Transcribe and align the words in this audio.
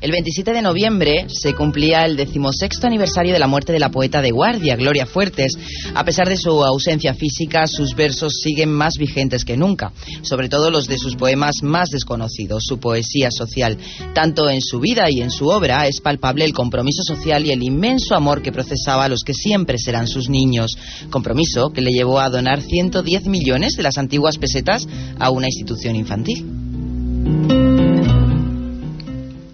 El 0.00 0.12
27 0.12 0.54
de 0.54 0.62
noviembre 0.62 1.26
se 1.28 1.52
cumplía 1.52 2.06
el 2.06 2.16
decimosexto 2.16 2.86
aniversario 2.86 3.34
de 3.34 3.38
la 3.38 3.46
muerte 3.46 3.70
de 3.70 3.78
la 3.78 3.90
poeta 3.90 4.22
de 4.22 4.30
guardia, 4.30 4.74
Gloria 4.74 5.04
Fuertes. 5.04 5.58
A 5.94 6.04
pesar 6.04 6.26
de 6.26 6.38
su 6.38 6.64
ausencia 6.64 7.12
física, 7.12 7.66
sus 7.66 7.94
versos 7.94 8.40
siguen 8.42 8.72
más 8.72 8.94
vigentes 8.98 9.44
que 9.44 9.58
nunca, 9.58 9.92
sobre 10.22 10.48
todo 10.48 10.70
los 10.70 10.86
de 10.86 10.96
sus 10.96 11.16
poemas 11.16 11.56
más 11.62 11.90
desconocidos, 11.90 12.64
su 12.66 12.80
poesía 12.80 13.28
social. 13.30 13.76
Tanto 14.14 14.48
en 14.48 14.62
su 14.62 14.80
vida 14.80 15.10
y 15.10 15.20
en 15.20 15.30
su 15.30 15.48
obra 15.48 15.86
es 15.86 16.00
palpable 16.00 16.46
el 16.46 16.54
compromiso 16.54 17.02
social 17.02 17.44
y 17.44 17.50
el 17.50 17.62
inmenso 17.62 18.14
amor 18.14 18.40
que 18.40 18.52
procesaba 18.52 19.04
a 19.04 19.08
los 19.08 19.20
que 19.22 19.34
siempre 19.34 19.76
serán 19.76 20.08
sus 20.08 20.30
niños. 20.30 20.78
Compromiso 21.10 21.72
que 21.74 21.82
le 21.82 21.92
llevó 21.92 22.20
a 22.20 22.30
donar 22.30 22.62
110 22.62 23.26
millones 23.26 23.74
de 23.76 23.82
las 23.82 23.98
antiguas 23.98 24.38
pesetas 24.38 24.88
a 25.18 25.28
una 25.28 25.46
institución 25.46 25.94
infantil. 25.94 27.69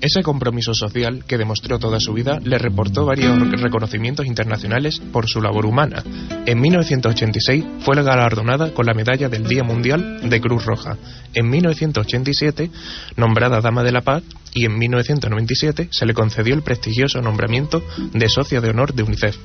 Ese 0.06 0.22
compromiso 0.22 0.72
social 0.72 1.24
que 1.26 1.36
demostró 1.36 1.80
toda 1.80 1.98
su 1.98 2.12
vida 2.12 2.38
le 2.40 2.58
reportó 2.58 3.04
varios 3.04 3.36
reconocimientos 3.60 4.24
internacionales 4.24 5.00
por 5.00 5.28
su 5.28 5.40
labor 5.40 5.66
humana. 5.66 6.04
En 6.46 6.60
1986 6.60 7.64
fue 7.80 8.00
galardonada 8.04 8.72
con 8.72 8.86
la 8.86 8.94
medalla 8.94 9.28
del 9.28 9.48
Día 9.48 9.64
Mundial 9.64 10.30
de 10.30 10.40
Cruz 10.40 10.64
Roja. 10.64 10.96
En 11.34 11.50
1987 11.50 12.70
nombrada 13.16 13.60
Dama 13.60 13.82
de 13.82 13.90
la 13.90 14.02
Paz 14.02 14.22
y 14.54 14.66
en 14.66 14.78
1997 14.78 15.88
se 15.90 16.06
le 16.06 16.14
concedió 16.14 16.54
el 16.54 16.62
prestigioso 16.62 17.20
nombramiento 17.20 17.82
de 18.12 18.28
Socia 18.28 18.60
de 18.60 18.70
Honor 18.70 18.94
de 18.94 19.02
UNICEF. 19.02 19.36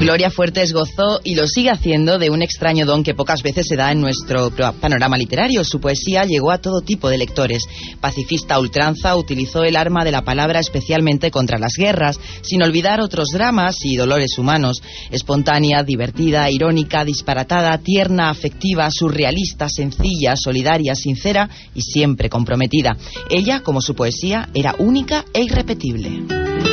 Gloria 0.00 0.30
Fuertes 0.30 0.72
gozó 0.72 1.20
y 1.24 1.34
lo 1.34 1.46
sigue 1.46 1.68
haciendo 1.68 2.18
de 2.18 2.30
un 2.30 2.40
extraño 2.40 2.86
don 2.86 3.04
que 3.04 3.12
pocas 3.12 3.42
veces 3.42 3.66
se 3.68 3.76
da 3.76 3.92
en 3.92 4.00
nuestro 4.00 4.50
panorama 4.80 5.18
literario. 5.18 5.62
Su 5.62 5.78
poesía 5.78 6.24
llegó 6.24 6.52
a 6.52 6.58
todo 6.58 6.80
tipo 6.80 7.10
de 7.10 7.18
lectores. 7.18 7.64
Pacifista 8.00 8.58
ultranza, 8.58 9.14
utilizó 9.14 9.62
el 9.62 9.76
arma 9.76 10.02
de 10.02 10.10
la 10.10 10.22
palabra 10.22 10.58
especialmente 10.58 11.30
contra 11.30 11.58
las 11.58 11.74
guerras, 11.76 12.18
sin 12.40 12.62
olvidar 12.62 13.02
otros 13.02 13.28
dramas 13.28 13.76
y 13.84 13.96
dolores 13.96 14.38
humanos. 14.38 14.82
Espontánea, 15.10 15.82
divertida, 15.82 16.50
irónica, 16.50 17.04
disparatada, 17.04 17.76
tierna, 17.76 18.30
afectiva, 18.30 18.88
surrealista, 18.90 19.68
sencilla, 19.68 20.34
solidaria, 20.34 20.94
sincera 20.94 21.50
y 21.74 21.82
siempre 21.82 22.30
comprometida. 22.30 22.96
Ella, 23.28 23.60
como 23.60 23.82
su 23.82 23.94
poesía, 23.94 24.48
era 24.54 24.74
única 24.78 25.26
e 25.34 25.42
irrepetible. 25.42 26.69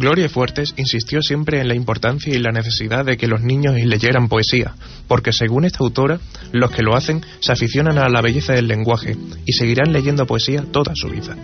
Gloria 0.00 0.30
Fuertes 0.30 0.72
insistió 0.78 1.20
siempre 1.20 1.60
en 1.60 1.68
la 1.68 1.74
importancia 1.74 2.34
y 2.34 2.38
la 2.38 2.52
necesidad 2.52 3.04
de 3.04 3.18
que 3.18 3.26
los 3.26 3.42
niños 3.42 3.74
leyeran 3.74 4.28
poesía, 4.28 4.72
porque 5.06 5.30
según 5.30 5.66
esta 5.66 5.80
autora, 5.80 6.18
los 6.52 6.70
que 6.70 6.82
lo 6.82 6.96
hacen 6.96 7.22
se 7.40 7.52
aficionan 7.52 7.98
a 7.98 8.08
la 8.08 8.22
belleza 8.22 8.54
del 8.54 8.66
lenguaje 8.66 9.18
y 9.44 9.52
seguirán 9.52 9.92
leyendo 9.92 10.24
poesía 10.24 10.64
toda 10.72 10.94
su 10.94 11.08
vida. 11.08 11.36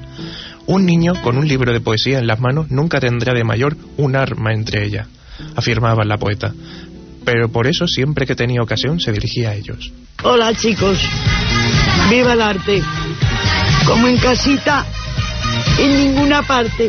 Un 0.64 0.86
niño 0.86 1.12
con 1.22 1.36
un 1.36 1.46
libro 1.46 1.70
de 1.70 1.82
poesía 1.82 2.18
en 2.18 2.26
las 2.26 2.40
manos 2.40 2.70
nunca 2.70 2.98
tendrá 2.98 3.34
de 3.34 3.44
mayor 3.44 3.76
un 3.98 4.16
arma 4.16 4.54
entre 4.54 4.86
ellas, 4.86 5.06
afirmaba 5.54 6.06
la 6.06 6.16
poeta, 6.16 6.54
pero 7.26 7.50
por 7.50 7.66
eso 7.66 7.86
siempre 7.86 8.24
que 8.24 8.36
tenía 8.36 8.62
ocasión 8.62 9.00
se 9.00 9.12
dirigía 9.12 9.50
a 9.50 9.54
ellos. 9.54 9.92
Hola 10.22 10.54
chicos, 10.54 10.98
viva 12.08 12.32
el 12.32 12.40
arte, 12.40 12.82
como 13.84 14.08
en 14.08 14.16
casita, 14.16 14.86
en 15.78 15.90
ninguna 15.90 16.40
parte. 16.40 16.88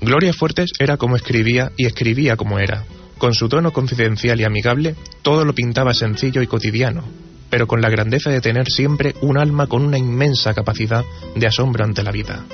Gloria 0.00 0.32
Fuertes 0.32 0.72
era 0.78 0.96
como 0.96 1.16
escribía 1.16 1.72
y 1.76 1.84
escribía 1.84 2.36
como 2.36 2.58
era. 2.58 2.84
Con 3.18 3.34
su 3.34 3.48
tono 3.50 3.70
confidencial 3.70 4.40
y 4.40 4.44
amigable, 4.44 4.94
todo 5.20 5.44
lo 5.44 5.54
pintaba 5.54 5.92
sencillo 5.92 6.40
y 6.40 6.46
cotidiano, 6.46 7.04
pero 7.50 7.66
con 7.66 7.82
la 7.82 7.90
grandeza 7.90 8.30
de 8.30 8.40
tener 8.40 8.70
siempre 8.70 9.14
un 9.20 9.36
alma 9.36 9.66
con 9.66 9.84
una 9.84 9.98
inmensa 9.98 10.54
capacidad 10.54 11.04
de 11.34 11.46
asombro 11.46 11.84
ante 11.84 12.02
la 12.02 12.12
vida. 12.12 12.44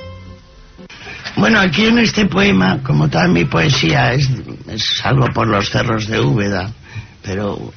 Bueno, 1.37 1.59
aquí 1.59 1.85
en 1.85 1.99
este 1.99 2.25
poema, 2.25 2.81
como 2.83 3.09
toda 3.09 3.27
mi 3.27 3.45
poesía, 3.45 4.13
es, 4.13 4.29
es 4.67 5.01
algo 5.05 5.27
por 5.33 5.47
los 5.47 5.69
cerros 5.69 6.07
de 6.07 6.19
Úbeda, 6.19 6.69
pero 7.21 7.71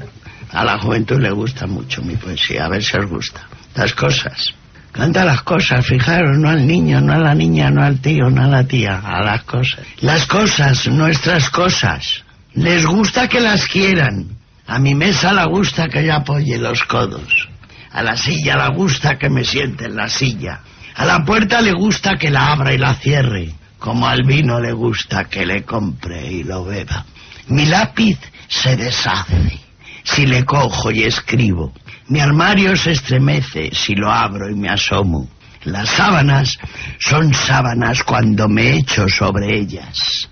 a 0.50 0.65
la 0.65 0.78
juventud 0.78 1.21
le 1.21 1.31
gusta 1.31 1.69
mucho 1.69 2.03
mi 2.03 2.17
poesía, 2.17 2.65
a 2.65 2.69
ver 2.69 2.83
si 2.83 2.97
os 2.97 3.06
gusta. 3.09 3.47
Las 3.77 3.94
cosas. 3.94 4.55
Canta 4.93 5.25
las 5.25 5.43
cosas, 5.43 5.87
fijaros, 5.87 6.37
no 6.37 6.49
al 6.49 6.67
niño, 6.67 7.01
no 7.01 7.12
a 7.12 7.19
la 7.19 7.34
niña, 7.34 7.71
no 7.71 7.83
al 7.83 8.01
tío, 8.01 8.28
no 8.28 8.43
a 8.43 8.49
la 8.49 8.65
tía, 8.65 8.99
a 8.99 9.23
las 9.23 9.45
cosas. 9.45 9.87
Las 10.01 10.27
cosas, 10.27 10.89
nuestras 10.89 11.49
cosas. 11.51 12.25
Les 12.55 12.84
gusta 12.84 13.29
que 13.29 13.41
las 13.41 13.67
quieran. 13.67 14.37
A 14.67 14.79
mi 14.79 14.95
mesa 14.95 15.33
le 15.33 15.45
gusta 15.47 15.89
que 15.89 16.05
yo 16.05 16.15
apoye 16.15 16.59
los 16.59 16.84
codos. 16.84 17.49
A 17.93 18.03
la 18.03 18.17
silla 18.17 18.56
le 18.56 18.75
gusta 18.75 19.19
que 19.19 19.31
me 19.31 19.45
siente 19.45 19.87
en 19.87 19.97
la 19.97 20.09
silla. 20.09 20.61
A 20.97 21.05
la 21.05 21.25
puerta 21.25 21.61
le 21.61 21.73
gusta 21.73 22.17
que 22.17 22.31
la 22.31 22.53
abra 22.53 22.75
y 22.75 22.79
la 22.79 22.95
cierre. 22.95 23.53
Como 23.79 24.09
al 24.09 24.25
vino 24.25 24.61
le 24.61 24.73
gusta 24.73 25.25
que 25.25 25.47
le 25.47 25.62
compre 25.62 26.27
y 26.27 26.43
lo 26.43 26.65
beba. 26.65 27.05
Mi 27.49 27.67
lápiz 27.67 28.19
se 28.49 28.77
deshace 28.77 29.61
si 30.03 30.27
le 30.27 30.45
cojo 30.45 30.91
y 30.91 31.05
escribo. 31.05 31.73
Mi 32.10 32.19
armario 32.19 32.75
se 32.75 32.91
estremece 32.91 33.71
si 33.72 33.94
lo 33.94 34.10
abro 34.10 34.50
y 34.50 34.56
me 34.56 34.69
asomo. 34.69 35.28
Las 35.62 35.91
sábanas 35.91 36.59
son 36.98 37.32
sábanas 37.32 38.03
cuando 38.03 38.48
me 38.48 38.78
echo 38.78 39.09
sobre 39.09 39.56
ellas. 39.56 40.28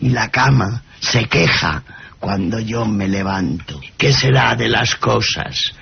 Y 0.00 0.10
la 0.10 0.30
cama 0.30 0.82
se 1.00 1.24
queja 1.24 1.82
cuando 2.20 2.60
yo 2.60 2.84
me 2.84 3.08
levanto. 3.08 3.80
¿Qué 3.96 4.12
será 4.12 4.54
de 4.54 4.68
las 4.68 4.96
cosas 4.96 5.72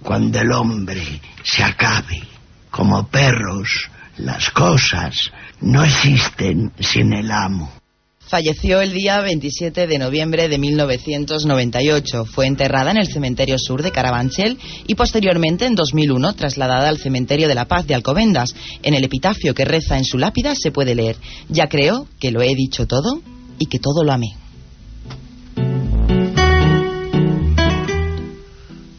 cuando 0.00 0.38
el 0.38 0.52
hombre 0.52 1.20
se 1.42 1.64
acabe? 1.64 2.22
Como 2.70 3.08
perros, 3.08 3.90
las 4.18 4.48
cosas 4.50 5.32
no 5.60 5.82
existen 5.82 6.72
sin 6.78 7.12
el 7.14 7.32
amo. 7.32 7.83
Falleció 8.26 8.80
el 8.80 8.92
día 8.92 9.20
27 9.20 9.86
de 9.86 9.98
noviembre 9.98 10.48
de 10.48 10.58
1998. 10.58 12.24
Fue 12.24 12.46
enterrada 12.46 12.90
en 12.90 12.96
el 12.96 13.06
cementerio 13.06 13.58
sur 13.58 13.82
de 13.82 13.92
Carabanchel 13.92 14.58
y 14.86 14.94
posteriormente 14.94 15.66
en 15.66 15.74
2001 15.74 16.34
trasladada 16.34 16.88
al 16.88 16.98
cementerio 16.98 17.48
de 17.48 17.54
la 17.54 17.66
Paz 17.66 17.86
de 17.86 17.94
Alcobendas. 17.94 18.54
En 18.82 18.94
el 18.94 19.04
epitafio 19.04 19.54
que 19.54 19.66
reza 19.66 19.98
en 19.98 20.04
su 20.04 20.16
lápida 20.16 20.54
se 20.54 20.72
puede 20.72 20.94
leer: 20.94 21.16
Ya 21.50 21.68
creo 21.68 22.08
que 22.18 22.30
lo 22.30 22.40
he 22.40 22.54
dicho 22.54 22.86
todo 22.86 23.20
y 23.58 23.66
que 23.66 23.78
todo 23.78 24.02
lo 24.02 24.12
amé. 24.12 24.28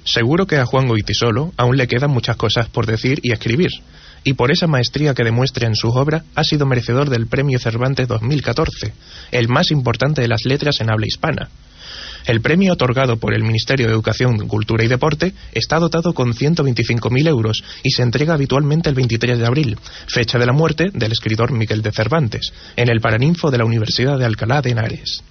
Seguro 0.03 0.45
que 0.45 0.57
a 0.57 0.65
Juan 0.65 0.87
Goitisolo 0.87 1.51
aún 1.57 1.77
le 1.77 1.87
quedan 1.87 2.11
muchas 2.11 2.37
cosas 2.37 2.69
por 2.69 2.85
decir 2.85 3.19
y 3.23 3.33
escribir 3.33 3.71
y 4.25 4.33
por 4.33 4.51
esa 4.51 4.67
maestría 4.67 5.13
que 5.13 5.23
demuestra 5.23 5.67
en 5.67 5.75
sus 5.75 5.95
obras 5.95 6.23
ha 6.35 6.43
sido 6.43 6.65
merecedor 6.65 7.09
del 7.09 7.27
Premio 7.27 7.59
Cervantes 7.59 8.07
2014, 8.07 8.91
el 9.31 9.47
más 9.47 9.71
importante 9.71 10.21
de 10.21 10.27
las 10.27 10.43
letras 10.45 10.81
en 10.81 10.91
habla 10.91 11.05
hispana. 11.05 11.49
El 12.25 12.41
premio 12.41 12.73
otorgado 12.73 13.17
por 13.17 13.35
el 13.35 13.43
Ministerio 13.43 13.85
de 13.85 13.93
Educación, 13.93 14.47
Cultura 14.47 14.83
y 14.83 14.87
Deporte 14.87 15.33
está 15.53 15.77
dotado 15.77 16.13
con 16.13 16.33
125.000 16.33 17.27
euros 17.27 17.63
y 17.83 17.91
se 17.91 18.01
entrega 18.01 18.33
habitualmente 18.33 18.89
el 18.89 18.95
23 18.95 19.37
de 19.37 19.45
abril, 19.45 19.77
fecha 20.07 20.39
de 20.39 20.47
la 20.47 20.53
muerte 20.53 20.85
del 20.91 21.11
escritor 21.11 21.51
Miguel 21.51 21.83
de 21.83 21.91
Cervantes, 21.91 22.51
en 22.75 22.89
el 22.89 22.99
Paraninfo 22.99 23.51
de 23.51 23.59
la 23.59 23.65
Universidad 23.65 24.17
de 24.17 24.25
Alcalá 24.25 24.61
de 24.63 24.71
Henares. 24.71 25.23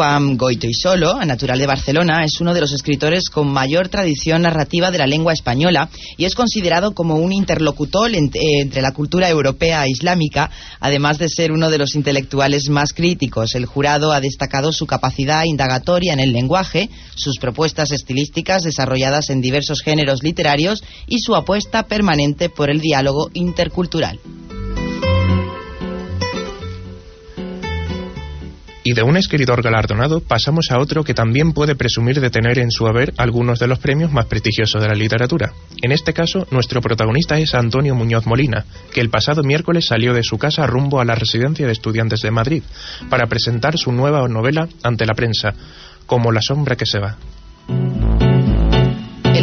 Juan 0.00 0.38
Goito 0.38 0.66
y 0.66 0.72
Solo, 0.72 1.22
natural 1.26 1.58
de 1.58 1.66
Barcelona, 1.66 2.24
es 2.24 2.40
uno 2.40 2.54
de 2.54 2.62
los 2.62 2.72
escritores 2.72 3.28
con 3.28 3.52
mayor 3.52 3.90
tradición 3.90 4.40
narrativa 4.40 4.90
de 4.90 4.96
la 4.96 5.06
lengua 5.06 5.34
española 5.34 5.90
y 6.16 6.24
es 6.24 6.34
considerado 6.34 6.94
como 6.94 7.16
un 7.16 7.34
interlocutor 7.34 8.10
entre 8.14 8.80
la 8.80 8.92
cultura 8.92 9.28
europea 9.28 9.84
e 9.84 9.90
islámica, 9.90 10.50
además 10.80 11.18
de 11.18 11.28
ser 11.28 11.52
uno 11.52 11.68
de 11.68 11.76
los 11.76 11.96
intelectuales 11.96 12.70
más 12.70 12.94
críticos. 12.94 13.54
El 13.54 13.66
jurado 13.66 14.12
ha 14.12 14.22
destacado 14.22 14.72
su 14.72 14.86
capacidad 14.86 15.44
indagatoria 15.44 16.14
en 16.14 16.20
el 16.20 16.32
lenguaje, 16.32 16.88
sus 17.14 17.36
propuestas 17.36 17.92
estilísticas 17.92 18.62
desarrolladas 18.62 19.28
en 19.28 19.42
diversos 19.42 19.82
géneros 19.82 20.22
literarios 20.22 20.82
y 21.08 21.18
su 21.18 21.34
apuesta 21.34 21.82
permanente 21.82 22.48
por 22.48 22.70
el 22.70 22.80
diálogo 22.80 23.28
intercultural. 23.34 24.18
Y 28.82 28.94
de 28.94 29.02
un 29.02 29.16
escritor 29.18 29.62
galardonado 29.62 30.20
pasamos 30.20 30.70
a 30.70 30.80
otro 30.80 31.04
que 31.04 31.12
también 31.12 31.52
puede 31.52 31.74
presumir 31.74 32.20
de 32.20 32.30
tener 32.30 32.58
en 32.58 32.70
su 32.70 32.86
haber 32.86 33.12
algunos 33.18 33.58
de 33.58 33.66
los 33.66 33.78
premios 33.78 34.10
más 34.10 34.24
prestigiosos 34.26 34.80
de 34.80 34.88
la 34.88 34.94
literatura. 34.94 35.52
En 35.82 35.92
este 35.92 36.14
caso, 36.14 36.46
nuestro 36.50 36.80
protagonista 36.80 37.38
es 37.38 37.54
Antonio 37.54 37.94
Muñoz 37.94 38.26
Molina, 38.26 38.64
que 38.92 39.02
el 39.02 39.10
pasado 39.10 39.42
miércoles 39.42 39.86
salió 39.86 40.14
de 40.14 40.22
su 40.22 40.38
casa 40.38 40.66
rumbo 40.66 41.00
a 41.00 41.04
la 41.04 41.14
residencia 41.14 41.66
de 41.66 41.72
estudiantes 41.72 42.22
de 42.22 42.30
Madrid 42.30 42.62
para 43.10 43.26
presentar 43.26 43.76
su 43.76 43.92
nueva 43.92 44.26
novela 44.28 44.66
ante 44.82 45.04
la 45.04 45.14
prensa, 45.14 45.52
Como 46.06 46.32
la 46.32 46.40
sombra 46.42 46.74
que 46.74 46.86
se 46.86 46.98
va. 46.98 47.16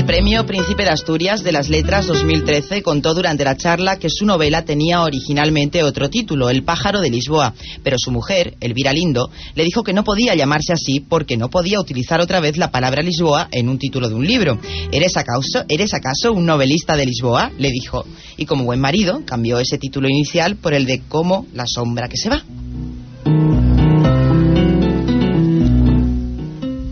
Premio 0.08 0.46
Príncipe 0.46 0.84
de 0.84 0.90
Asturias 0.90 1.44
de 1.44 1.52
las 1.52 1.68
Letras 1.68 2.08
2013 2.08 2.82
contó 2.82 3.14
durante 3.14 3.44
la 3.44 3.58
charla 3.58 4.00
que 4.00 4.10
su 4.10 4.26
novela 4.26 4.64
tenía 4.64 5.02
originalmente 5.02 5.84
otro 5.84 6.10
título, 6.10 6.50
El 6.50 6.64
pájaro 6.64 7.02
de 7.02 7.10
Lisboa, 7.10 7.54
pero 7.84 7.98
su 8.00 8.10
mujer, 8.10 8.56
Elvira 8.62 8.94
Lindo, 8.94 9.30
le 9.54 9.66
dijo 9.66 9.84
que 9.84 9.92
no 9.92 10.06
podía 10.06 10.34
llamarse 10.34 10.72
así 10.72 11.02
porque 11.02 11.36
no 11.36 11.50
podía 11.50 11.82
utilizar 11.82 12.22
otra 12.22 12.40
vez 12.40 12.56
la 12.56 12.72
palabra 12.72 13.02
Lisboa 13.02 13.50
en 13.52 13.68
un 13.68 13.80
título 13.80 14.08
de 14.08 14.16
un 14.16 14.26
libro. 14.26 14.58
¿Eres 14.94 15.18
acaso, 15.18 15.66
¿Eres 15.68 15.94
acaso 15.94 16.32
un 16.32 16.46
novelista 16.46 16.96
de 16.96 17.06
Lisboa? 17.06 17.52
le 17.60 17.70
dijo. 17.70 18.06
Y 18.38 18.46
como 18.46 18.64
buen 18.64 18.80
marido, 18.80 19.24
cambió 19.26 19.60
ese 19.60 19.78
título 19.78 20.08
inicial 20.08 20.56
por 20.56 20.74
el 20.74 20.86
de 20.86 21.02
Como 21.02 21.48
la 21.54 21.66
sombra 21.68 22.08
que 22.08 22.16
se 22.16 22.30
va. 22.30 22.46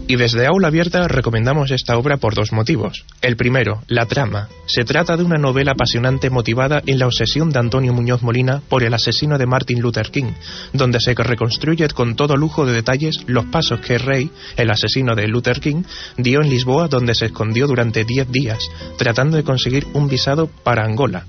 Y 0.07 0.17
desde 0.17 0.45
Aula 0.45 0.67
Abierta 0.67 1.07
recomendamos 1.07 1.71
esta 1.71 1.97
obra 1.97 2.17
por 2.17 2.35
dos 2.35 2.51
motivos. 2.51 3.05
El 3.21 3.35
primero, 3.35 3.81
la 3.87 4.05
trama. 4.05 4.49
Se 4.67 4.83
trata 4.83 5.17
de 5.17 5.23
una 5.23 5.39
novela 5.39 5.71
apasionante 5.71 6.29
motivada 6.29 6.83
en 6.85 6.99
la 6.99 7.07
obsesión 7.07 7.49
de 7.49 7.57
Antonio 7.57 7.91
Muñoz 7.91 8.21
Molina 8.21 8.61
por 8.69 8.83
el 8.83 8.93
asesino 8.93 9.39
de 9.39 9.47
Martin 9.47 9.81
Luther 9.81 10.11
King, 10.11 10.33
donde 10.73 10.99
se 10.99 11.15
reconstruye 11.15 11.87
con 11.87 12.15
todo 12.15 12.37
lujo 12.37 12.67
de 12.67 12.73
detalles 12.73 13.23
los 13.25 13.45
pasos 13.45 13.79
que 13.79 13.97
Rey, 13.97 14.29
el 14.57 14.69
asesino 14.69 15.15
de 15.15 15.27
Luther 15.27 15.59
King, 15.59 15.81
dio 16.17 16.39
en 16.41 16.51
Lisboa 16.51 16.87
donde 16.87 17.15
se 17.15 17.25
escondió 17.25 17.65
durante 17.65 18.05
diez 18.05 18.31
días, 18.31 18.59
tratando 18.99 19.37
de 19.37 19.43
conseguir 19.43 19.87
un 19.93 20.07
visado 20.07 20.45
para 20.47 20.85
Angola 20.85 21.25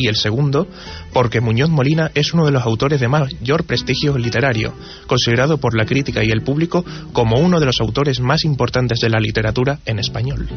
y 0.00 0.08
el 0.08 0.16
segundo 0.16 0.66
porque 1.12 1.40
Muñoz 1.40 1.70
Molina 1.70 2.10
es 2.14 2.32
uno 2.32 2.46
de 2.46 2.52
los 2.52 2.64
autores 2.64 3.00
de 3.00 3.08
mayor 3.08 3.64
prestigio 3.64 4.16
literario, 4.16 4.74
considerado 5.06 5.58
por 5.58 5.76
la 5.76 5.84
crítica 5.84 6.24
y 6.24 6.30
el 6.30 6.42
público 6.42 6.84
como 7.12 7.38
uno 7.38 7.60
de 7.60 7.66
los 7.66 7.80
autores 7.80 8.20
más 8.20 8.44
importantes 8.44 9.00
de 9.00 9.10
la 9.10 9.20
literatura 9.20 9.78
en 9.84 9.98
español. 9.98 10.48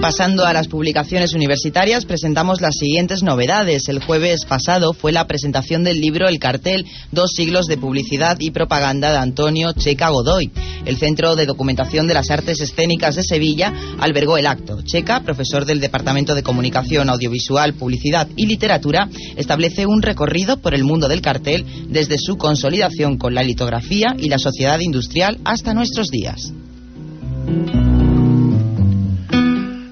Pasando 0.00 0.46
a 0.46 0.52
las 0.52 0.68
publicaciones 0.68 1.34
universitarias, 1.34 2.04
presentamos 2.04 2.60
las 2.60 2.76
siguientes 2.76 3.24
novedades. 3.24 3.88
El 3.88 4.02
jueves 4.02 4.44
pasado 4.48 4.92
fue 4.92 5.10
la 5.10 5.26
presentación 5.26 5.82
del 5.82 6.00
libro 6.00 6.28
El 6.28 6.38
cartel, 6.38 6.86
dos 7.10 7.32
siglos 7.32 7.66
de 7.66 7.78
publicidad 7.78 8.36
y 8.38 8.52
propaganda 8.52 9.10
de 9.10 9.18
Antonio 9.18 9.72
Checa 9.72 10.10
Godoy. 10.10 10.52
El 10.86 10.98
Centro 10.98 11.34
de 11.34 11.46
Documentación 11.46 12.06
de 12.06 12.14
las 12.14 12.30
Artes 12.30 12.60
Escénicas 12.60 13.16
de 13.16 13.24
Sevilla 13.24 13.72
albergó 13.98 14.38
el 14.38 14.46
acto. 14.46 14.82
Checa, 14.82 15.24
profesor 15.24 15.64
del 15.64 15.80
Departamento 15.80 16.36
de 16.36 16.44
Comunicación 16.44 17.10
Audiovisual, 17.10 17.74
Publicidad 17.74 18.28
y 18.36 18.46
Literatura, 18.46 19.08
establece 19.36 19.84
un 19.84 20.00
recorrido 20.00 20.58
por 20.58 20.74
el 20.74 20.84
mundo 20.84 21.08
del 21.08 21.22
cartel 21.22 21.66
desde 21.88 22.18
su 22.18 22.36
consolidación 22.38 23.18
con 23.18 23.34
la 23.34 23.42
litografía 23.42 24.14
y 24.16 24.28
la 24.28 24.38
sociedad 24.38 24.78
industrial 24.78 25.38
hasta 25.44 25.74
nuestros 25.74 26.08
días. 26.08 26.52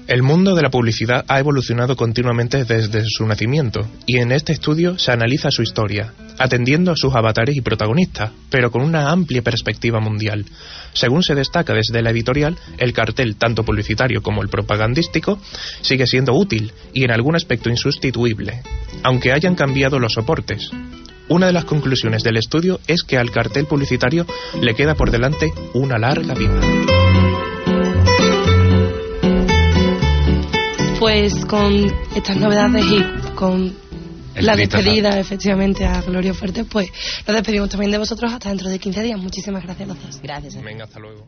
El 0.07 0.23
mundo 0.23 0.55
de 0.55 0.61
la 0.61 0.69
publicidad 0.69 1.25
ha 1.27 1.37
evolucionado 1.37 1.97
continuamente 1.97 2.63
desde 2.63 3.03
su 3.05 3.25
nacimiento, 3.25 3.85
y 4.05 4.19
en 4.19 4.31
este 4.31 4.53
estudio 4.53 4.97
se 4.97 5.11
analiza 5.11 5.51
su 5.51 5.63
historia, 5.63 6.13
atendiendo 6.39 6.93
a 6.93 6.95
sus 6.95 7.13
avatares 7.13 7.57
y 7.57 7.61
protagonistas, 7.61 8.31
pero 8.49 8.71
con 8.71 8.83
una 8.83 9.11
amplia 9.11 9.41
perspectiva 9.41 9.99
mundial. 9.99 10.45
Según 10.93 11.23
se 11.23 11.35
destaca 11.35 11.73
desde 11.73 12.01
la 12.01 12.11
editorial, 12.11 12.57
el 12.77 12.93
cartel, 12.93 13.35
tanto 13.35 13.65
publicitario 13.65 14.21
como 14.23 14.41
el 14.41 14.47
propagandístico, 14.47 15.39
sigue 15.81 16.07
siendo 16.07 16.33
útil 16.33 16.71
y 16.93 17.03
en 17.03 17.11
algún 17.11 17.35
aspecto 17.35 17.69
insustituible, 17.69 18.61
aunque 19.03 19.33
hayan 19.33 19.55
cambiado 19.55 19.99
los 19.99 20.13
soportes. 20.13 20.71
Una 21.27 21.47
de 21.47 21.53
las 21.53 21.65
conclusiones 21.65 22.23
del 22.23 22.37
estudio 22.37 22.79
es 22.87 23.03
que 23.03 23.17
al 23.17 23.31
cartel 23.31 23.65
publicitario 23.65 24.25
le 24.61 24.73
queda 24.73 24.95
por 24.95 25.11
delante 25.11 25.51
una 25.73 25.97
larga 25.97 26.33
vida. 26.33 26.96
Pues 31.07 31.45
con 31.45 31.85
estas 32.17 32.35
novedades 32.35 32.85
y 32.85 33.33
con 33.33 33.73
la 34.35 34.57
despedida 34.57 35.17
efectivamente 35.17 35.85
a 35.85 36.01
Gloria 36.01 36.33
Fuerte, 36.33 36.65
pues 36.65 36.91
nos 37.25 37.33
despedimos 37.33 37.69
también 37.69 37.91
de 37.91 37.97
vosotros 37.97 38.33
hasta 38.33 38.49
dentro 38.49 38.67
de 38.67 38.77
15 38.77 39.03
días. 39.03 39.17
Muchísimas 39.17 39.63
gracias 39.63 39.89
a 39.89 39.93
los 39.93 40.03
dos. 40.03 40.21
Gracias. 40.21 40.61
Venga, 40.61 40.83
hasta 40.83 40.99
luego. 40.99 41.25